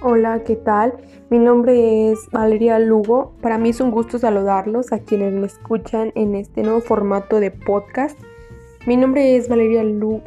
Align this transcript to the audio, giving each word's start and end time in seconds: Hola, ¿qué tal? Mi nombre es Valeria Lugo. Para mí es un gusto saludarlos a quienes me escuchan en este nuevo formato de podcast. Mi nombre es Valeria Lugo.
Hola, 0.00 0.44
¿qué 0.44 0.54
tal? 0.54 0.94
Mi 1.28 1.40
nombre 1.40 2.12
es 2.12 2.30
Valeria 2.30 2.78
Lugo. 2.78 3.32
Para 3.42 3.58
mí 3.58 3.70
es 3.70 3.80
un 3.80 3.90
gusto 3.90 4.20
saludarlos 4.20 4.92
a 4.92 5.00
quienes 5.00 5.32
me 5.32 5.46
escuchan 5.46 6.12
en 6.14 6.36
este 6.36 6.62
nuevo 6.62 6.80
formato 6.80 7.40
de 7.40 7.50
podcast. 7.50 8.16
Mi 8.86 8.96
nombre 8.96 9.34
es 9.34 9.48
Valeria 9.48 9.82
Lugo. 9.82 10.22